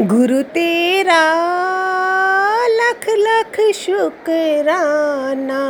[0.00, 1.24] गुरु तेरा,
[2.68, 5.60] लख लख शुक्राना।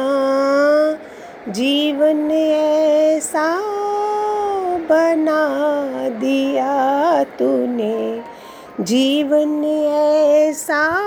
[1.49, 3.61] जीवन ऐसा
[4.91, 8.23] बना दिया तूने,
[8.81, 9.65] जीवन
[10.45, 11.01] ऐसा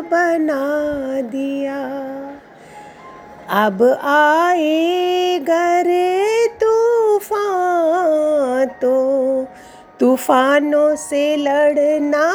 [0.00, 2.02] बना दिया।
[3.66, 5.90] अब आए गर
[6.60, 9.46] तूफ़ान तो
[10.02, 12.34] तूफानों से लड़ना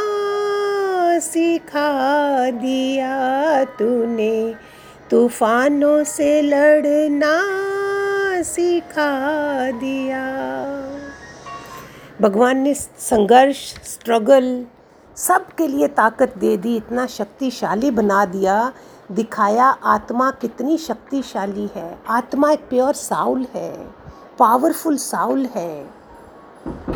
[1.20, 4.56] सिखा दिया तूने।
[5.12, 7.34] तूफानों से लड़ना
[8.44, 9.12] सिखा
[9.72, 10.24] दिया।
[12.22, 14.66] भगवान ने संघर्ष स्ट्रगल
[15.16, 18.74] सब के लिए ताकत दे दी, इतना शक्तिशाली बना दिया,
[19.12, 23.88] दिखाया आत्मा कितनी शक्तिशाली है। आत्मा एक प्योर साउल है
[24.40, 25.97] पावरफुल साउल है।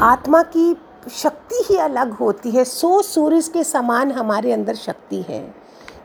[0.02, 0.74] आत्मा की
[1.12, 5.44] शक्ति ही अलग होती है। सो सूर्य के समान हमारे अंदर शक्ति है।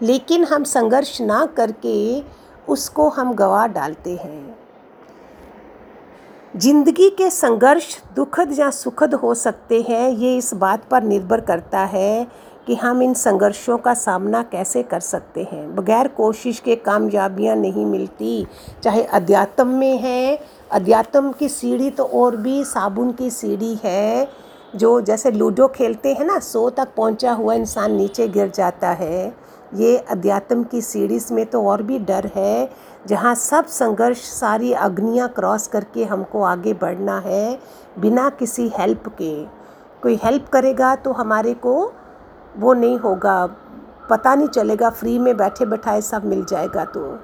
[0.03, 2.23] लेकिन हम संघर्ष ना करके
[2.69, 4.57] उसको हम गवा डालते हैं।
[6.57, 11.81] ज़िंदगी के संघर्ष दुखद या सुखद हो सकते हैं, ये इस बात पर निर्भर करता
[11.85, 12.27] है
[12.67, 17.85] कि हम इन संघर्षों का सामना कैसे कर सकते हैं। बगैर कोशिश के कामयाबियाँ नहीं
[17.87, 18.47] मिलती,
[18.83, 20.39] चाहे अध्यात्म में है,
[20.73, 24.29] अध्यात्म की सीढ़ी तो और भी साबुन की सीढ़ी है,
[24.77, 29.47] जो जैसे लूडो खेलते हैं ना, सो तक पहुँचा हुआ इंसान नीचे गिर जाता है।
[29.75, 32.69] ये अध्यात्म की सीढ़ी में तो और भी डर है,
[33.07, 37.59] जहाँ सब संघर्ष सारी अग्नियाँ क्रॉस करके हमको आगे बढ़ना है,
[37.99, 39.45] बिना किसी हेल्प के।
[40.03, 41.93] कोई हेल्प करेगा तो हमारे को
[42.59, 43.47] वो नहीं होगा।
[44.11, 47.19] पता नहीं चलेगा फ्री में बैठे बैठाए सब मिल जाएगा तो।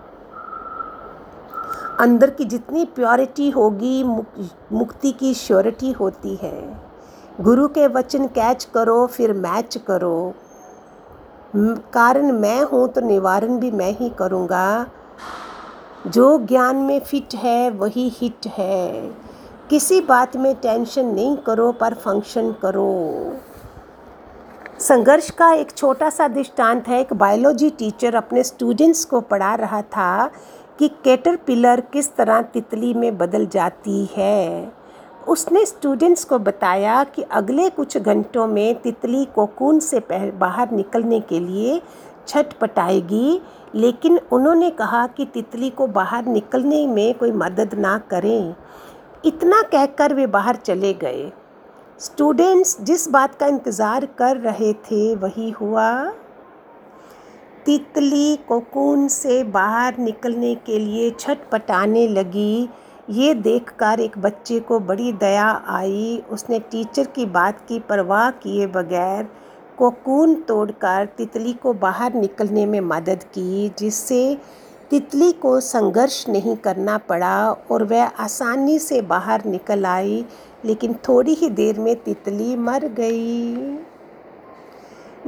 [2.00, 6.80] अंदर की जितनी प्योरिटी होगी मुक्ति की श्योरिटी होती है।
[7.40, 10.34] गुरु के वचन कैच करो, फिर मैच करो।
[11.92, 14.86] कारण मैं हूँ तो निवारण भी मैं ही करूँगा।
[16.06, 19.06] जो ज्ञान में फिट है, वही हिट है।
[19.70, 22.92] किसी बात में टेंशन नहीं करो, पर फ़ंक्शन करो।
[24.82, 29.80] संघर्ष का एक छोटा सा दृष्टांत है। एक बायोलॉजी टीचर अपने स्टूडेंट्स को पढ़ा रहा
[29.82, 30.26] था
[30.78, 34.72] कि कैटर पिलर किस तरह तितली में बदल जाती है।
[35.28, 41.40] उसने स्टूडेंट्स को बताया कि अगले कुछ घंटों में तितली कोकून से बाहर निकलने के
[41.40, 41.80] लिए
[42.28, 43.40] छट पटाएगी,
[43.74, 48.54] लेकिन उन्होंने कहा कि तितली को बाहर निकलने में कोई मदद ना करें।
[49.24, 51.30] इतना कहकर वे बाहर चले गए।
[52.00, 55.90] स्टूडेंट्स, जिस बात का इंतज़ार कर रहे थे, वही हुआ।
[57.66, 62.68] तितली कोकून से बाहर निकलने के लिए छटपटाने लगी।
[63.10, 68.66] ये देखकर एक बच्चे को बड़ी दया आई। उसने टीचर की बात की परवाह किए
[68.68, 69.28] बगैर
[69.78, 74.38] कोकून तोड़कर तितली को बाहर निकलने में मदद की, जिससे
[74.90, 80.24] तितली को संघर्ष नहीं करना पड़ा और वह आसानी से बाहर निकल आई।
[80.64, 83.76] लेकिन थोड़ी ही देर में तितली मर गई।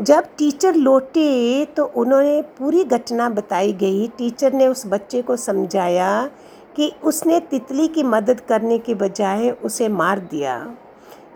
[0.00, 6.31] जब टीचर लौटे तो उन्होंने पूरी घटना बताई गई। टीचर ने उस बच्चे को समझाया
[6.77, 10.56] कि उसने तितली की मदद करने के बजाय उसे मार दिया,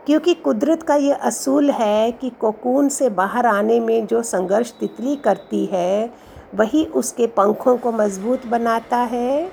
[0.07, 5.17] क्योंकि कुदरत का ये असूल है कि कोकून से बाहर आने में जो संघर्ष तितली
[5.17, 6.11] करती है,
[6.55, 9.51] वही उसके पंखों को मज़बूत बनाता है।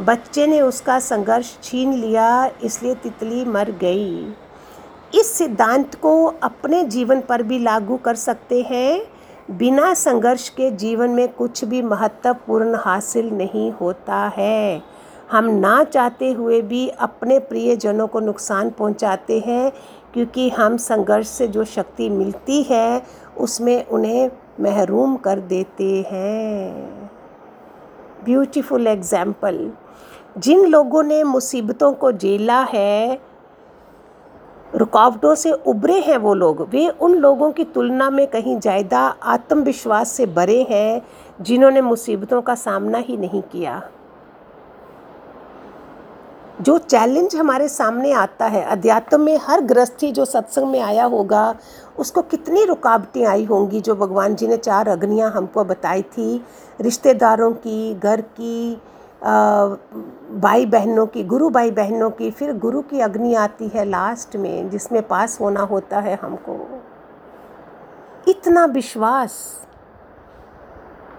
[0.00, 4.34] बच्चे ने उसका संघर्ष छीन लिया, इसलिए तितली मर गई।
[5.14, 11.10] इस सिद्धांत को अपने जीवन पर भी लागू कर सकते हैं। बिना संघर्ष के जीवन
[11.10, 14.82] में कुछ भी महत्वपूर्ण हासिल नहीं होता है।
[15.30, 19.72] हम ना चाहते हुए भी अपने प्रियजनों को नुकसान पहुंचाते हैं,
[20.14, 23.02] क्योंकि हम संघर्ष से जो शक्ति मिलती है,
[23.38, 24.30] उसमें उन्हें
[24.60, 27.10] महरूम कर देते हैं।
[28.24, 29.70] ब्यूटीफुल एग्ज़ाम्पल
[30.38, 33.20] जिन लोगों ने मुसीबतों को झेला है,
[34.74, 40.12] रुकावटों से उभरे हैं वो लोग, वे उन लोगों की तुलना में कहीं ज़्यादा आत्मविश्वास
[40.12, 41.02] से भरे हैं,
[41.40, 43.82] जिन्होंने मुसीबतों का सामना ही नहीं किया।
[46.60, 51.54] जो चैलेंज हमारे सामने आता है, अध्यात्म में हर गृहस्थी जो सत्संग में आया होगा,
[51.98, 56.44] उसको कितनी रुकावटें आई होंगी, जो भगवान जी ने चार अग्नियाँ हमको बताई थी,
[56.80, 58.80] रिश्तेदारों की, घर की
[59.22, 64.70] भाई बहनों की, गुरु भाई बहनों की, फिर गुरु की अग्नि आती है लास्ट में,
[64.70, 66.56] जिसमें पास होना होता है हमको।
[68.28, 69.66] इतना विश्वास।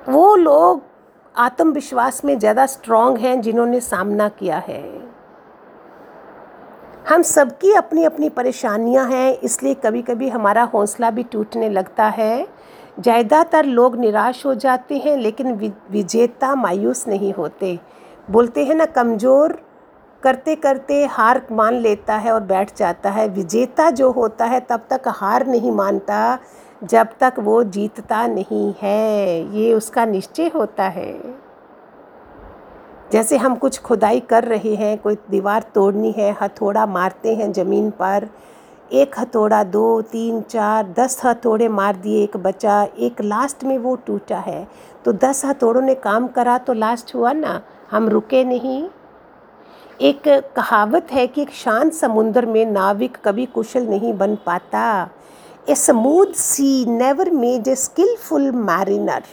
[0.09, 0.81] वो लोग
[1.35, 4.83] आत्मविश्वास में ज़्यादा स्ट्रांग हैं जिन्होंने सामना किया है।
[7.09, 12.47] हम सबकी अपनी अपनी परेशानियाँ हैं, इसलिए कभी कभी हमारा हौसला भी टूटने लगता है।
[13.01, 15.53] ज़्यादातर लोग निराश हो जाते हैं, लेकिन
[15.91, 17.77] विजेता मायूस नहीं होते।
[18.31, 19.57] बोलते हैं ना, कमज़ोर
[20.23, 24.85] करते करते हार मान लेता है और बैठ जाता है। विजेता जो होता है, तब
[24.89, 26.37] तक हार नहीं मानता,
[26.81, 31.13] जब तक वो जीतता नहीं है। ये उसका निश्चय होता है।
[33.11, 37.89] जैसे हम कुछ खुदाई कर रहे हैं, कोई दीवार तोड़नी है, हथौड़ा मारते हैं ज़मीन
[37.91, 38.27] पर
[38.91, 43.95] एक हथौड़ा, दो, तीन, चार, दस हथौड़े मार दिए, एक बचा, एक लास्ट में वो
[43.95, 44.67] टूटा है।
[45.05, 47.61] तो दस हथौड़ों ने काम करा तो लास्ट हुआ ना,
[47.91, 48.83] हम रुके नहीं।
[50.01, 55.09] एक कहावत है कि एक शांत समुद्र में नाविक कभी कुशल नहीं बन पाता।
[55.69, 59.23] A smooth sea never made a skilful mariner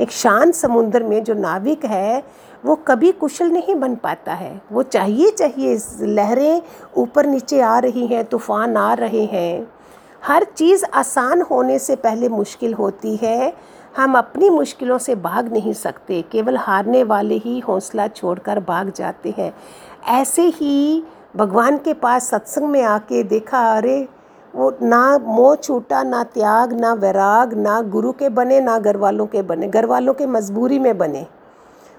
[0.00, 2.22] एक शांत समुद्र में जो नाविक है
[2.64, 6.62] वो कभी कुशल नहीं बन पाता है। वो चाहिए चाहिए लहरें
[6.96, 9.72] ऊपर नीचे आ रही हैं, तूफ़ान आ रहे हैं।
[10.24, 13.54] हर चीज़ आसान होने से पहले मुश्किल होती है।
[13.96, 19.34] हम अपनी मुश्किलों से भाग नहीं सकते, केवल हारने वाले ही हौसला छोड़कर भाग जाते
[19.38, 19.54] हैं।
[20.08, 21.04] ऐसे ही
[21.36, 24.08] भगवान के पास सत्संग में आके देखा, अरे,
[24.54, 29.26] वो ना मोह छूटा, ना त्याग, ना वैराग, ना गुरु के बने, ना घर वालों
[29.26, 31.26] के बने। घर वालों के मजबूरी में बने।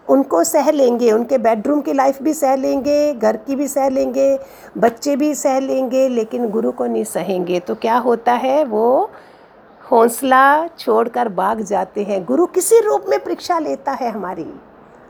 [0.09, 4.39] उनको सह लेंगे, उनके बेडरूम की लाइफ भी सह लेंगे, घर की भी सह लेंगे,
[4.77, 9.09] बच्चे भी सह लेंगे, लेकिन गुरु को नहीं सहेंगे। तो क्या होता है, वो
[9.81, 14.45] हौसला छोड़कर भाग जाते हैं। गुरु किसी रूप में परीक्षा लेता है हमारी।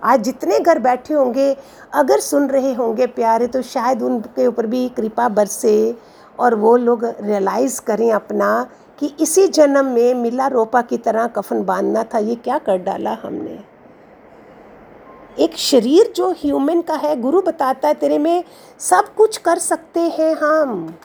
[0.03, 1.55] आज जितने घर बैठे होंगे,
[1.93, 5.95] अगर सुन रहे होंगे प्यारे तो शायद उनके ऊपर भी कृपा बरसे
[6.39, 8.67] और वो लोग रियलाइज़ करें अपना
[8.99, 13.17] कि इसी जन्म में मिला रोपा की तरह कफन बांधना था। ये क्या कर डाला
[13.23, 13.59] हमने?
[15.39, 18.43] एक शरीर जो ह्यूमन का है, गुरु बताता है, तेरे में
[18.79, 20.95] सब कुछ कर सकते हैं हम।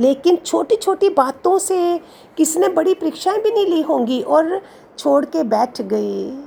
[0.00, 2.00] लेकिन छोटी छोटी बातों से
[2.36, 4.62] किसने बड़ी परीक्षाएँ भी नहीं ली होंगी और
[4.98, 6.44] छोड़ के बैठ गए।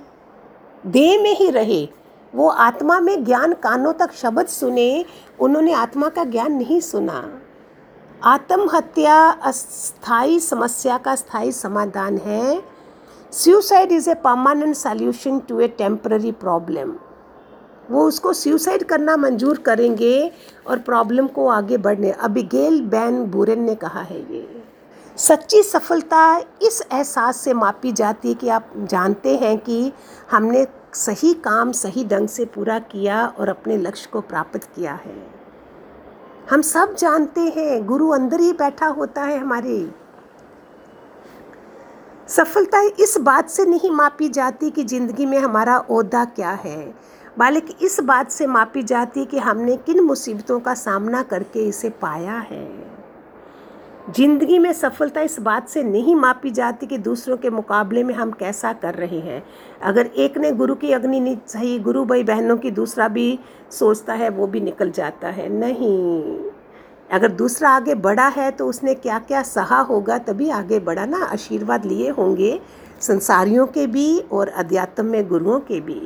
[0.85, 1.87] देह में ही रहे।
[2.35, 5.05] वो आत्मा में ज्ञान कानों तक शब्द सुने,
[5.39, 7.41] उन्होंने आत्मा का ज्ञान नहीं सुना।
[8.23, 12.68] आत्महत्या अस्थाई समस्या का स्थायी समाधान है।
[13.33, 16.93] Suicide is a permanent solution to a temporary problem
[17.91, 20.31] वो उसको सुसाइड करना मंजूर करेंगे
[20.67, 24.63] और प्रॉब्लम को आगे बढ़ने। अबिगेल बैन बुरेन ने कहा है ये।
[25.17, 29.91] सच्ची सफलता इस एहसास से मापी जाती है कि आप जानते हैं कि
[30.31, 35.17] हमने सही काम सही ढंग से पूरा किया और अपने लक्ष्य को प्राप्त किया है।
[36.51, 39.89] हम सब जानते हैं, गुरु अंदर ही बैठा होता है हमारे।
[42.29, 46.93] सफलता इस बात से नहीं मापी जाती कि ज़िंदगी में हमारा अहदा क्या है।
[47.37, 52.37] बल्कि, इस बात से मापी जाती कि हमने किन मुसीबतों का सामना करके इसे पाया
[52.37, 52.89] है।
[54.15, 58.31] ज़िंदगी में सफलता इस बात से नहीं मापी जाती कि दूसरों के मुकाबले में हम
[58.31, 59.43] कैसा कर रहे हैं।
[59.83, 63.39] अगर एक ने गुरु की अग्नि नहीं सही गुरु भाई बहनों की, दूसरा भी
[63.71, 66.39] सोचता है, वो भी निकल जाता है। नहीं।
[67.09, 71.23] अगर दूसरा आगे बढ़ा है तो उसने क्या क्या सहा होगा, तभी आगे बढ़ा ना
[71.25, 72.59] आशीर्वाद लिए होंगे
[73.01, 76.01] संसारियों के भी और अध्यात्म में गुरुओं के भी।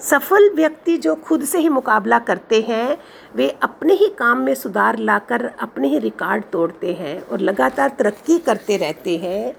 [0.00, 2.98] सफल व्यक्ति जो खुद से ही मुकाबला करते हैं,
[3.34, 8.38] वे अपने ही काम में सुधार लाकर अपने ही रिकॉर्ड तोड़ते हैं और लगातार तरक्की
[8.38, 9.54] करते रहते हैं।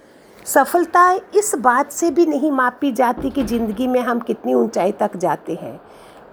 [0.46, 5.18] सफलता इस बात से भी नहीं मापी जाती कि ज़िंदगी में हम कितनी ऊंचाई तक
[5.18, 5.80] जाते हैं।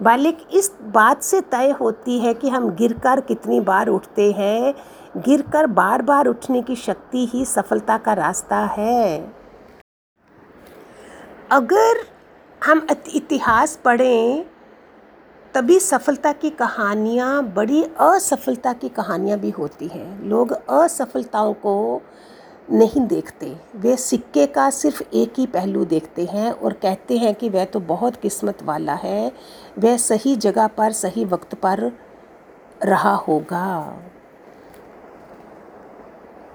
[0.01, 4.73] बल्कि, इस बात से तय होती है कि हम गिरकर कितनी बार उठते हैं।
[5.17, 9.33] गिरकर बार बार उठने की शक्ति ही सफलता का रास्ता है।
[11.51, 12.05] अगर
[12.63, 14.45] हम इतिहास पढ़ें,
[15.53, 22.01] तभी सफलता की कहानियाँ, बड़ी असफलता की कहानियाँ भी होती हैं। लोग असफलताओं को
[22.67, 27.49] नहीं देखते। वे सिक्के का सिर्फ़ एक ही पहलू देखते हैं और कहते हैं कि
[27.49, 29.31] वह तो बहुत किस्मत वाला है।
[29.79, 31.91] वह सही जगह पर, सही वक्त पर
[32.83, 33.99] रहा होगा।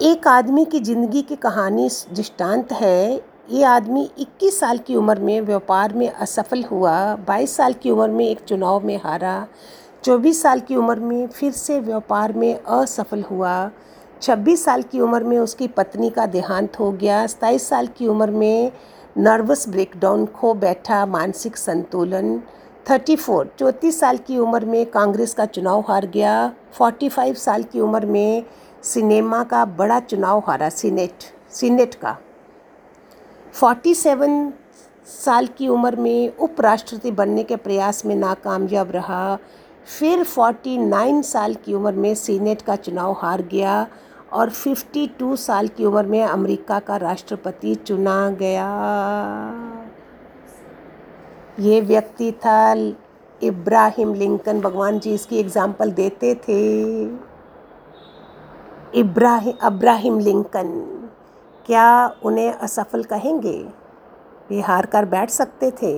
[0.01, 5.39] एक आदमी की ज़िंदगी की कहानी दृष्टांत है। ये आदमी 21 साल की उम्र में
[5.41, 6.93] व्यापार में असफल हुआ
[7.27, 9.35] 22 साल की उम्र में एक चुनाव में हारा
[10.03, 13.71] 24 साल की उम्र में फिर से व्यापार में असफल हुआ।
[14.23, 18.31] 26 साल की उम्र में उसकी पत्नी का देहांत हो गया। सताईस साल की उम्र
[18.31, 18.71] में
[19.17, 22.41] नर्वस ब्रेकडाउन खो बैठा, मानसिक संतुलन।
[22.87, 28.05] 34 चौंतीस साल की उम्र में कांग्रेस का चुनाव हार गया। 45 साल की उम्र
[28.05, 28.43] में
[28.83, 31.13] सिनेमा का बड़ा चुनाव हारा सीनेट
[31.51, 32.17] सीनेट का।
[33.53, 34.53] फोर्टी सेवन
[35.25, 39.37] साल की उम्र में उपराष्ट्रपति बनने के प्रयास में नाकामयाब रहा।
[39.99, 43.87] फिर 49 साल की उम्र में सीनेट का चुनाव हार गया।
[44.33, 48.69] और 52 साल की उम्र में अमेरिका का राष्ट्रपति चुना गया।
[51.59, 52.73] ये व्यक्ति था
[53.41, 56.61] इब्राहिम लिंकन। भगवान जी इसकी एग्ज़ाम्पल देते थे।
[58.99, 60.69] इब्राहिम अब्राहिम लिंकन,
[61.65, 63.57] क्या उन्हें असफल कहेंगे?
[64.49, 65.93] वे हार कर बैठ सकते थे।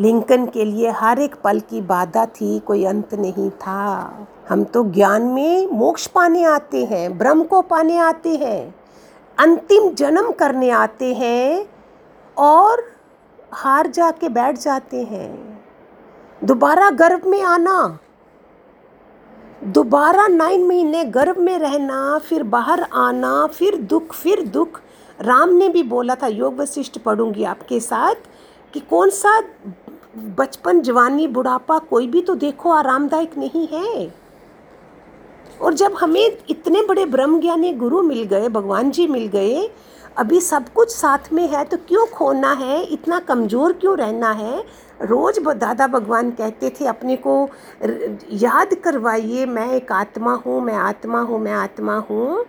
[0.00, 4.82] लिंकन के लिए हर एक पल की बाधा थी, कोई अंत नहीं था। हम तो
[4.84, 8.74] ज्ञान में मोक्ष पाने आते हैं, ब्रह्म को पाने आते हैं,
[9.38, 11.68] अंतिम जन्म करने आते हैं
[12.36, 12.82] और
[13.52, 15.64] हार जा के बैठ जाते हैं।
[16.42, 17.98] दोबारा गर्भ में आना,
[19.64, 24.80] दोबारा नाइन महीने गर्भ में रहना, फिर बाहर आना, फिर दुख फिर दुख।
[25.20, 28.14] राम ने भी बोला था, योग वशिष्ठ पढ़ूँगी आपके साथ,
[28.74, 29.40] कि कौन सा
[30.38, 34.21] बचपन जवानी बुढ़ापा कोई भी तो देखो, आरामदायक नहीं है।
[35.62, 39.68] और जब हमें इतने बड़े ब्रह्म ज्ञानी गुरु मिल गए, भगवान जी मिल गए,
[40.16, 44.64] अभी सब कुछ साथ में है तो क्यों खोना है, इतना कमज़ोर क्यों रहना है?
[45.02, 47.48] रोज़ दादा भगवान कहते थे अपने को,
[48.32, 52.44] याद करवाइए, मैं एक आत्मा हूँ, मैं आत्मा हूँ, मैं आत्मा हूँ।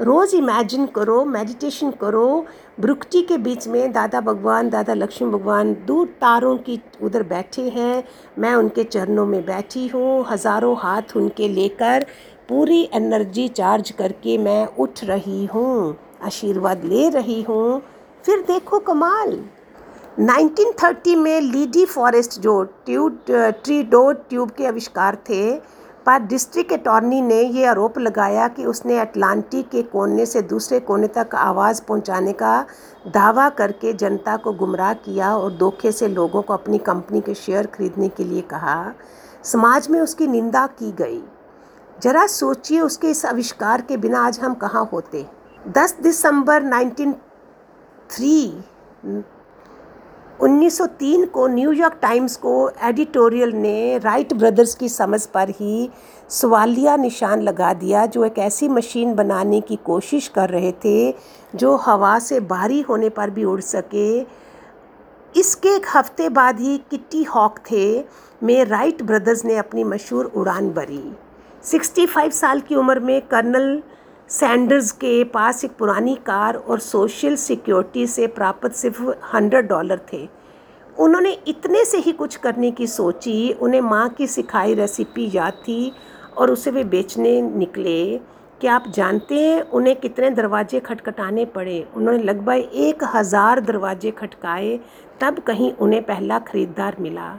[0.00, 2.44] रोज़ इमेजिन करो मेडिटेशन करो।
[2.80, 8.04] ब्रुकटी के बीच में दादा भगवान, दादा लक्ष्मी भगवान दूर तारों की उधर बैठे हैं।
[8.38, 12.06] मैं उनके चरणों में बैठी हूँ। हज़ारों हाथ उनके लेकर
[12.48, 17.80] पूरी एनर्जी चार्ज करके मैं उठ रही हूँ। आशीर्वाद ले रही हूँ।
[18.24, 19.38] फिर देखो कमाल।
[20.20, 25.42] 1930 में लीडी फॉरेस्ट जो ट्यूब ट्री डो ट्यूब के आविष्कार थे
[26.06, 31.06] पर डिस्ट्रिक्ट अटॉर्नी ने ये आरोप लगाया कि उसने अटलांटिक के कोने से दूसरे कोने
[31.06, 32.66] तक आवाज़ पहुँचाने का
[33.06, 37.66] दावा करके जनता को गुमराह किया और धोखे से लोगों को अपनी कंपनी के शेयर
[37.66, 38.92] खरीदने के लिए कहा।
[39.44, 41.22] समाज में उसकी निंदा की गई।
[42.02, 45.26] जरा सोचिए उसके इस आविष्कार के बिना आज हम कहाँ होते?
[45.68, 49.35] 10 दिसंबर 1903
[50.40, 55.88] 1903 को न्यूयॉर्क टाइम्स को एडिटोरियल ने राइट ब्रदर्स की समझ पर ही
[56.30, 61.14] सवालिया निशान लगा दिया, जो एक ऐसी मशीन बनाने की कोशिश कर रहे थे
[61.54, 64.20] जो हवा से भारी होने पर भी उड़ सके।
[65.34, 68.04] इसके एक हफ़्ते बाद ही किट्टी हॉक थे
[68.42, 71.02] में राइट ब्रदर्स ने अपनी मशहूर उड़ान भरी।
[71.64, 73.82] 65 साल की उम्र में कर्नल
[74.30, 79.02] सैंडर्स के पास एक पुरानी कार और सोशल सिक्योरिटी से प्राप्त सिर्फ़
[79.34, 80.18] हंड्रेड डॉलर थे।
[80.96, 85.92] उन्होंने इतने से ही कुछ करने की सोची, उन्हें माँ की सिखाई रेसिपी याद थी
[86.36, 88.18] और उसे वे बेचने निकले।
[88.60, 91.86] क्या आप जानते हैं उन्हें कितने दरवाजे खटखटाने पड़े?
[91.96, 94.78] उन्होंने लगभग एक हज़ार दरवाजे खटकाए,
[95.20, 97.36] तब कहीं उन्हें पहला ख़रीदार मिला।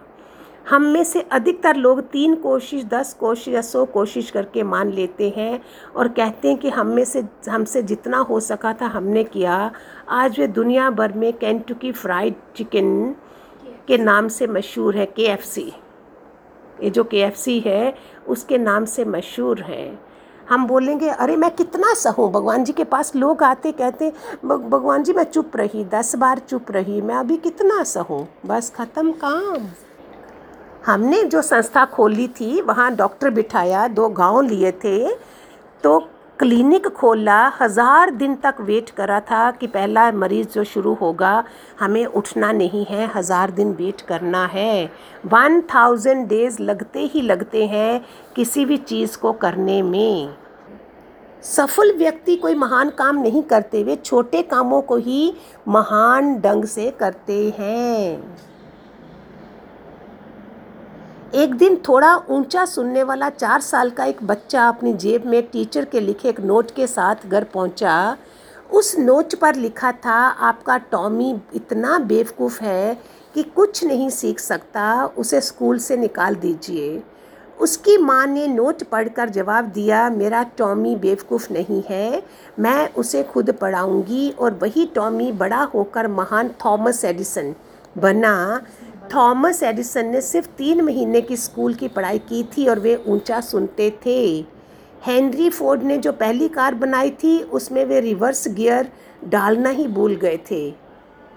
[0.70, 5.34] हम में से अधिकतर लोग तीन कोशिश, दस कोशिश या सौ कोशिश करके मान लेते
[5.38, 5.62] हैं
[5.96, 9.72] और कहते हैं कि हम में से, हमसे जितना हो सका था हमने किया।
[10.10, 13.16] आज वे दुनिया भर में कैंटुकी फ्राइड चिकन
[13.88, 15.28] के नाम से मशहूर है के
[16.84, 17.32] ये जो के
[17.66, 17.96] है,
[18.28, 20.00] उसके नाम से मशहूर है।
[20.50, 24.14] हम बोलेंगे, अरे, मैं कितना सहूँ भगवान जी के पास लोग आते कहते
[24.46, 29.12] भगवान जी, मैं चुप रही, दस बार चुप रही, मैं अभी कितना सहूँ बस ख़त्म
[29.12, 29.68] काम।
[30.88, 35.16] हमने जो संस्था खोली थी, वहाँ डॉक्टर बिठाया, दो गाँव लिए थे
[35.84, 36.00] तो
[36.40, 41.44] क्लिनिक खोला, हज़ार दिन तक वेट करा था कि पहला मरीज़ जो शुरू होगा,
[41.80, 44.90] हमें उठना नहीं है, हज़ार दिन वेट करना है।
[45.26, 48.02] वन थाउज़ेंड डेज़ लगते ही लगते हैं
[48.36, 50.36] किसी भी चीज़ को करने में।
[51.46, 55.34] सफल व्यक्ति कोई महान काम नहीं करते वे छोटे कामों को ही
[55.68, 58.22] महान ढंग से करते हैं।
[61.36, 65.86] एक दिन थोड़ा ऊँचा सुनने वाला चार साल का एक बच्चा अपनी जेब में टीचर
[65.86, 68.18] के लिखे एक नोट के साथ घर पहुँचा।
[68.74, 72.98] उस नोट पर लिखा था, आपका टॉमी इतना बेवकूफ़ है
[73.34, 77.04] कि कुछ नहीं सीख सकता, उसे स्कूल से निकाल दीजिए।
[77.60, 82.24] उसकी माँ ने नोट पढ़कर जवाब दिया, मेरा टॉमी बेवकूफ़ नहीं है,
[82.60, 87.56] मैं उसे खुद पढ़ाऊँगी। और वही टॉमी बड़ा होकर महान थॉमस एडिसन
[87.98, 88.62] बना।
[89.14, 93.40] थॉमस एडिसन ने सिर्फ़ तीन महीने की स्कूल की पढ़ाई की थी और वे ऊँचा
[93.42, 94.46] सुनते थे।
[95.02, 98.92] हेनरी फोर्ड ने जो पहली कार बनाई थी, उसमें वे रिवर्स गियर
[99.26, 100.70] डालना ही भूल गए थे।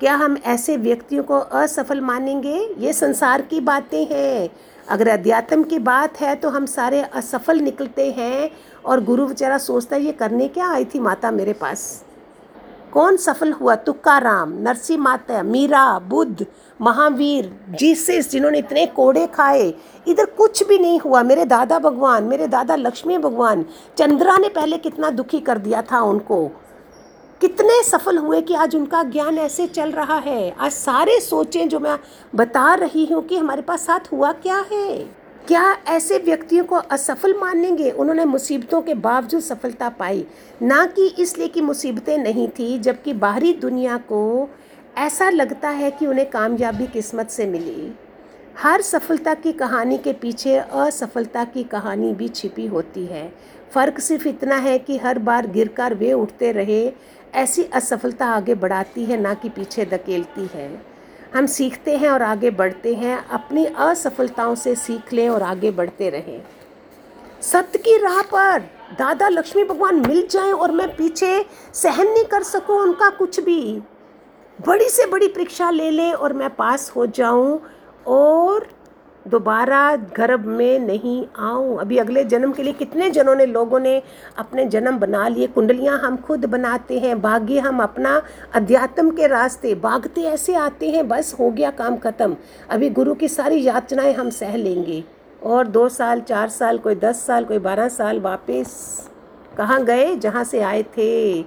[0.01, 2.59] क्या हम ऐसे व्यक्तियों को असफल मानेंगे?
[2.79, 4.51] ये संसार की बातें हैं।
[4.89, 8.51] अगर अध्यात्म की बात है तो हम सारे असफल निकलते हैं
[8.85, 12.05] और गुरु बेचारा सोचता है, ये करने क्या आई थी माता मेरे पास?
[12.93, 13.75] कौन सफल हुआ?
[13.75, 16.47] तुक्काराम नरसिंह माता मीरा, बुद्ध,
[16.81, 19.75] महावीर, जीसस जिन्होंने इतने कोड़े खाए।
[20.09, 23.65] इधर कुछ भी नहीं हुआ। मेरे दादा भगवान, मेरे दादा लक्ष्मी भगवान,
[23.99, 26.47] चंद्रा ने पहले कितना दुखी कर दिया था उनको।
[27.41, 31.81] कितने सफल हुए कि आज उनका ज्ञान ऐसे चल रहा है। आज सारे सोचें जो
[31.81, 31.99] मैं
[32.35, 35.20] बता रही हूँ कि हमारे पास साथ हुआ क्या है?
[35.51, 37.91] क्या ऐसे व्यक्तियों को असफल मानेंगे?
[37.91, 40.27] उन्होंने मुसीबतों के बावजूद सफलता पाई।
[40.63, 44.51] ना कि इसलिए कि मुसीबतें नहीं थी, जबकि बाहरी दुनिया को
[44.99, 47.95] ऐसा लगता है कि उन्हें कामयाबी किस्मत से मिली।
[48.59, 53.33] हर सफलता की कहानी के पीछे असफलता की कहानी भी छिपी होती है।
[53.75, 56.93] फ़र्क सिर्फ़ इतना है कि हर बार गिरकर वे उठते रहे,
[57.35, 61.00] ऐसी असफलता आगे बढ़ाती है, ना कि पीछे धकेलती है।
[61.35, 66.09] हम सीखते हैं और आगे बढ़ते हैं, अपनी असफलताओं से सीख लें और आगे बढ़ते
[66.11, 66.41] रहें।
[67.43, 68.61] सत्य की राह पर
[68.99, 71.45] दादा लक्ष्मी भगवान मिल जाएँ और मैं पीछे
[71.75, 73.63] सहन नहीं कर सकूँ उनका कुछ भी।
[74.59, 77.61] बड़ी से बड़ी परीक्षा ले लें और मैं पास हो जाऊँ
[78.07, 78.67] और
[79.29, 81.79] दोबारा गर्भ में नहीं आऊँ?
[81.79, 84.03] अभी अगले जन्म के लिए कितने जनों ने लोगों ने
[84.39, 85.47] अपने जन्म बना लिए?
[85.47, 88.23] कुंडलियाँ हम खुद बनाते हैं, भाग्य हम अपना
[88.55, 92.37] अध्यात्म के रास्ते, भागते ऐसे आते हैं, बस हो गया काम ख़त्म।
[92.71, 95.05] अभी गुरु की सारी याचनाएँ हम सह लेंगे।
[95.43, 99.01] और दो साल, चार साल, कोई दस साल, कोई बारह साल वापस
[99.57, 100.17] कहाँ गए?
[100.17, 101.43] जहाँ से आए थे।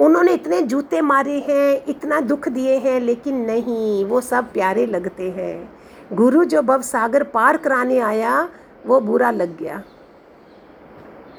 [0.00, 5.30] उन्होंने इतने जूते मारे हैं, इतना दुख दिए हैं, लेकिन नहीं, वो सब प्यारे लगते
[5.30, 5.75] हैं।
[6.12, 8.48] गुरु जो भव सागर पार कराने आया,
[8.86, 9.82] वो बुरा लग गया।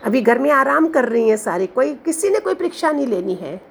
[0.03, 3.35] अभी घर में आराम कर रही हैं सारे, कोई किसी ने कोई परीक्षा नहीं लेनी
[3.35, 3.61] है।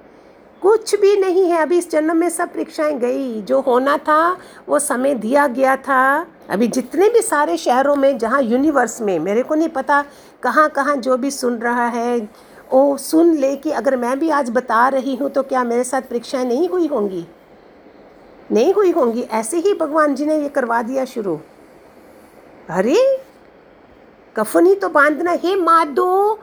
[0.63, 4.37] कुछ भी नहीं है, अभी इस जन्म में सब परीक्षाएँ गई। जो होना था,
[4.69, 9.43] वो समय दिया गया था। अभी जितने भी सारे शहरों में, जहाँ यूनिवर्स में, मेरे
[9.43, 10.05] को नहीं पता
[10.43, 12.19] कहाँ कहाँ जो भी सुन रहा है
[12.73, 16.03] वो सुन ले कि अगर मैं भी आज बता रही हूँ तो क्या मेरे साथ
[16.03, 17.27] परीक्षाएँ नहीं हुई होंगी?
[18.53, 21.41] नहीं हुई होंगी। ऐसे ही भगवान जी ने ये करवा दिया शुरू।
[22.71, 23.21] अरे,
[24.37, 26.39] कफन ही तो बांधना हे माधो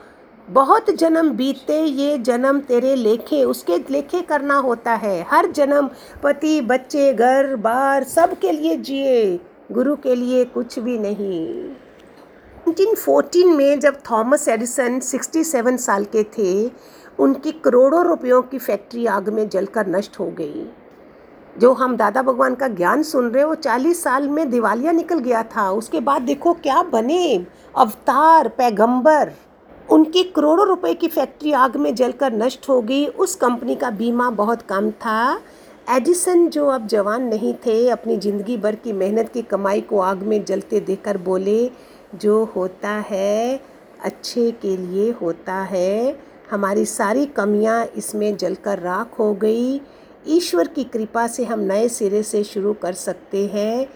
[0.49, 5.89] बहुत जन्म बीते, ये जन्म तेरे लेखे। उसके लेखे करना होता है। हर जन्म,
[6.23, 9.39] पति, बच्चे, घर, बार सब के लिए जिए।
[9.71, 11.69] गुरु के लिए कुछ भी नहीं।
[12.67, 16.71] 1914 में जब थॉमस एडिसन 67 साल के थे,
[17.19, 20.71] उनकी करोड़ों रुपयों की फैक्ट्री आग में जलकर नष्ट हो गई।
[21.55, 25.43] जो हम दादा भगवान का ज्ञान सुन रहे वो चालीस साल में दिवालिया निकल गया
[25.45, 27.45] था। उसके बाद देखो क्या बने।
[27.77, 29.31] अवतार, पैगंबर,
[29.89, 34.29] उनकी करोड़ों रुपए की फैक्ट्री आग में जलकर नष्ट हो गई। उस कंपनी का बीमा
[34.31, 35.39] बहुत कम था।
[35.89, 40.23] एडिसन जो अब जवान नहीं थे, अपनी ज़िंदगी भर की मेहनत की कमाई को आग
[40.23, 41.71] में जलते देखकर बोले,
[42.15, 43.59] जो होता है,
[44.03, 46.19] अच्छे के लिए होता है।
[46.51, 49.81] हमारी सारी कमियाँ इसमें जलकर राख हो गई।
[50.27, 53.87] ईश्वर की कृपा से हम नए सिरे से शुरू कर सकते हैं।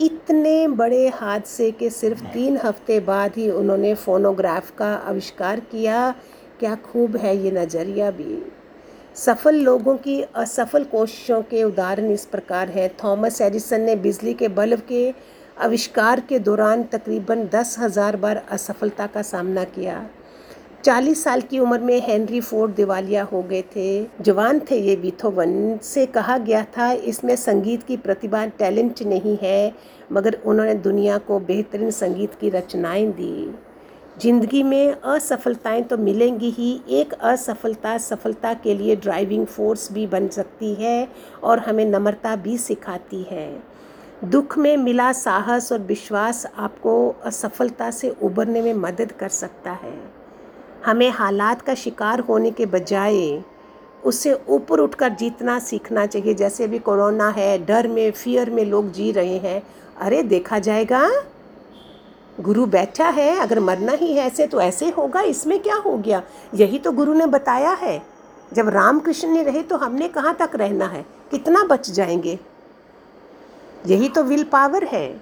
[0.00, 6.10] इतने बड़े हादसे के सिर्फ़ तीन हफ़्ते बाद ही उन्होंने फ़ोनोग्राफ का आविष्कार किया।
[6.60, 8.42] क्या खूब है ये नज़रिया भी।
[9.16, 14.48] सफल लोगों की असफल कोशिशों के उदाहरण इस प्रकार हैं। थॉमस एडिसन ने बिजली के
[14.50, 15.12] बल्ब के
[15.56, 20.04] आविष्कार के दौरान तकरीबन दस हज़ार बार असफलता का सामना किया।
[20.84, 25.78] चालीस साल की उम्र में हेनरी फोर्ड दिवालिया हो गए थे। जवान थे ये बीथोवन।
[25.82, 29.72] से कहा गया था, इसमें संगीत की प्रतिभा, टैलेंट नहीं है,
[30.12, 33.54] मगर उन्होंने दुनिया को बेहतरीन संगीत की रचनाएँ दी।
[34.22, 40.28] ज़िंदगी में असफलताएँ तो मिलेंगी ही, एक असफलता सफलता के लिए ड्राइविंग फोर्स भी बन
[40.28, 41.08] सकती है
[41.42, 43.48] और हमें नम्रता भी सिखाती है।
[44.24, 46.94] दुख में मिला साहस और विश्वास आपको
[47.24, 50.23] असफलता से उबरने में मदद कर सकता है।
[50.86, 53.42] हमें हालात का शिकार होने के बजाय
[54.04, 58.92] उससे ऊपर उठकर जीतना सीखना चाहिए। जैसे अभी कोरोना है, डर में फियर में लोग
[58.92, 59.62] जी रहे हैं।
[60.00, 61.10] अरे, देखा जाएगा।
[62.40, 66.22] गुरु बैठा है, अगर मरना ही है ऐसे तो ऐसे होगा, इसमें क्या हो गया?
[66.54, 68.02] यही तो गुरु ने बताया है।
[68.52, 71.06] जब राम कृष्ण ने रहे तो हमने कहाँ तक रहना है?
[71.30, 72.38] कितना बच जाएँगे?
[73.86, 75.20] यही तो विल पावर है।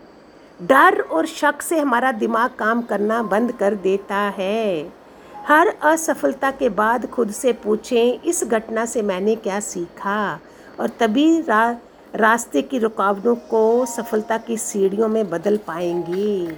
[0.62, 5.01] डर और शक से हमारा दिमाग काम करना बंद कर देता है।
[5.48, 10.38] हर असफलता के बाद खुद से पूछें इस घटना से मैंने क्या सीखा?
[10.80, 11.76] और तभी रा,
[12.14, 16.56] रास्ते की रुकावटों को सफलता की सीढ़ियों में बदल पाएँगे।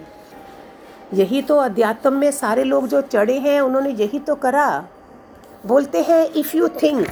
[1.15, 4.89] यही तो अध्यात्म में सारे लोग जो चढ़े हैं उन्होंने यही तो करा।
[5.67, 7.07] बोलते हैं इफ़ यू थिंक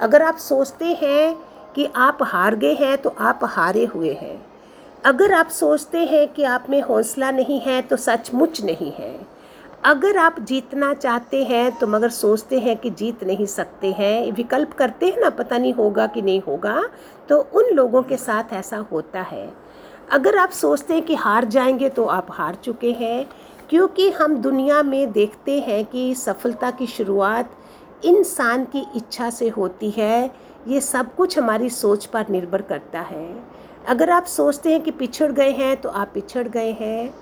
[0.00, 1.34] अगर आप सोचते हैं
[1.74, 4.40] कि आप हार गए हैं तो आप हारे हुए हैं।
[5.04, 9.37] अगर आप सोचते हैं कि आप में हौसला नहीं है तो सचमुच नहीं है।
[9.82, 14.72] अगर आप जीतना चाहते हैं तो मगर सोचते हैं कि जीत नहीं सकते हैं, विकल्प
[14.72, 16.82] करते हैं ना, पता नहीं होगा कि नहीं होगा
[17.28, 19.48] तो उन लोगों के साथ ऐसा होता है।
[20.10, 23.28] अगर आप सोचते हैं कि हार जाएँगे तो आप हार चुके हैं,
[23.70, 27.56] क्योंकि हम दुनिया में देखते हैं कि सफलता की शुरुआत
[28.04, 30.30] इंसान की इच्छा से होती है,
[30.68, 33.28] ये सब कुछ हमारी सोच पर निर्भर करता है।
[33.88, 37.14] अगर आप सोचते हैं कि पिछड़ गए हैं तो आप पिछड़ गए हैं।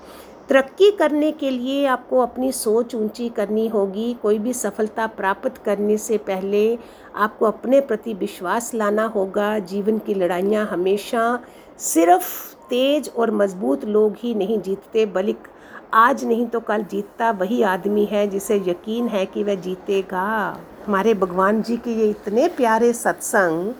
[0.49, 5.97] तरक्की करने के लिए आपको अपनी सोच ऊँची करनी होगी, कोई भी सफलता प्राप्त करने
[5.97, 6.77] से पहले
[7.15, 11.39] आपको अपने प्रति विश्वास लाना होगा। जीवन की लड़ाइयाँ हमेशा
[11.79, 12.29] सिर्फ़
[12.69, 15.51] तेज और मज़बूत लोग ही नहीं जीतते, बल्कि
[15.93, 21.13] आज नहीं तो कल जीतता वही आदमी है जिसे यकीन है कि वह जीतेगा। हमारे
[21.15, 23.73] भगवान जी के ये इतने प्यारे सत्संग,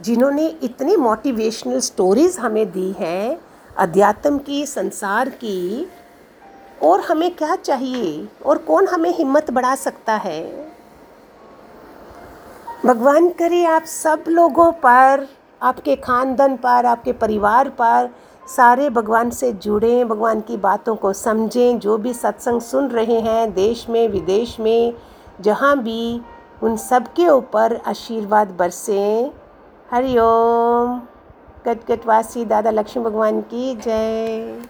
[0.00, 3.38] जिन्होंने इतनी मोटिवेशनल स्टोरीज़ हमें दी हैं
[3.78, 5.90] अध्यात्म की, संसार की,
[6.82, 8.28] और हमें क्या चाहिए?
[8.46, 10.72] और कौन हमें हिम्मत बढ़ा सकता है?
[12.86, 15.28] भगवान करे आप सब लोगों पर,
[15.62, 18.14] आपके खानदान पर, आपके परिवार पर,
[18.56, 23.54] सारे भगवान से जुड़ें, भगवान की बातों को समझें, जो भी सत्संग सुन रहे हैं,
[23.54, 24.94] देश में, विदेश में,
[25.40, 26.22] जहाँ भी,
[26.62, 29.30] उन सब के ऊपर आशीर्वाद बरसें।
[29.90, 31.02] हरिओम
[31.64, 34.62] कटकटवासी दादा लक्ष्मी भगवान की जय।